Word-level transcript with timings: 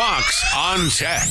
Fox 0.00 0.54
on 0.56 0.88
Tech. 0.88 1.28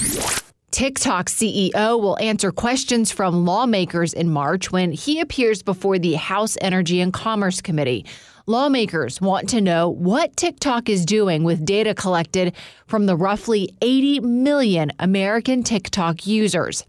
TikTok 0.69 1.25
CEO 1.25 1.99
will 1.99 2.19
answer 2.19 2.51
questions 2.51 3.09
from 3.09 3.43
lawmakers 3.43 4.13
in 4.13 4.29
March 4.29 4.71
when 4.71 4.91
he 4.91 5.19
appears 5.19 5.63
before 5.63 5.97
the 5.97 6.13
House 6.13 6.55
Energy 6.61 7.01
and 7.01 7.11
Commerce 7.11 7.61
Committee. 7.61 8.05
Lawmakers 8.45 9.19
want 9.19 9.49
to 9.49 9.59
know 9.59 9.89
what 9.89 10.37
TikTok 10.37 10.87
is 10.87 11.03
doing 11.03 11.43
with 11.43 11.65
data 11.65 11.95
collected 11.95 12.55
from 12.85 13.07
the 13.07 13.15
roughly 13.15 13.73
80 13.81 14.19
million 14.19 14.91
American 14.99 15.63
TikTok 15.63 16.27
users. 16.27 16.85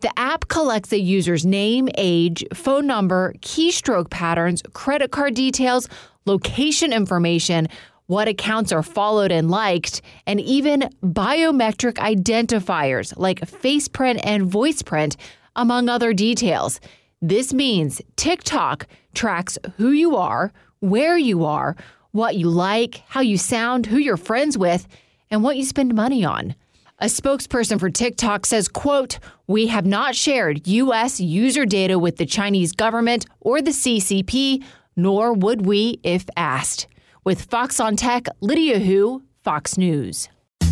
The 0.00 0.10
app 0.18 0.48
collects 0.48 0.92
a 0.92 1.00
user's 1.00 1.46
name, 1.46 1.88
age, 1.96 2.44
phone 2.52 2.86
number, 2.86 3.32
keystroke 3.40 4.10
patterns, 4.10 4.62
credit 4.74 5.12
card 5.12 5.32
details, 5.34 5.88
location 6.26 6.92
information, 6.92 7.68
what 8.12 8.28
accounts 8.28 8.72
are 8.72 8.82
followed 8.82 9.32
and 9.32 9.50
liked, 9.50 10.02
and 10.26 10.38
even 10.38 10.90
biometric 11.02 11.94
identifiers 11.94 13.14
like 13.16 13.40
faceprint 13.48 14.20
and 14.22 14.52
voiceprint, 14.52 15.16
among 15.56 15.88
other 15.88 16.12
details. 16.12 16.78
This 17.22 17.54
means 17.54 18.02
TikTok 18.16 18.86
tracks 19.14 19.56
who 19.78 19.92
you 19.92 20.14
are, 20.14 20.52
where 20.80 21.16
you 21.16 21.46
are, 21.46 21.74
what 22.10 22.36
you 22.36 22.50
like, 22.50 23.02
how 23.08 23.22
you 23.22 23.38
sound, 23.38 23.86
who 23.86 23.96
you're 23.96 24.18
friends 24.18 24.58
with, 24.58 24.86
and 25.30 25.42
what 25.42 25.56
you 25.56 25.64
spend 25.64 25.94
money 25.94 26.22
on. 26.22 26.54
A 26.98 27.06
spokesperson 27.06 27.80
for 27.80 27.88
TikTok 27.88 28.44
says, 28.44 28.68
quote, 28.68 29.20
"We 29.46 29.68
have 29.68 29.86
not 29.86 30.14
shared 30.14 30.68
US 30.68 31.18
user 31.18 31.64
data 31.64 31.98
with 31.98 32.18
the 32.18 32.26
Chinese 32.26 32.72
government 32.72 33.24
or 33.40 33.62
the 33.62 33.72
CCP, 33.72 34.62
nor 34.96 35.32
would 35.32 35.64
we 35.64 35.98
if 36.02 36.26
asked." 36.36 36.88
With 37.24 37.42
Fox 37.42 37.78
on 37.78 37.94
Tech, 37.94 38.26
Lydia 38.40 38.80
Hu, 38.80 39.22
Fox 39.44 39.78
News. 39.78 40.28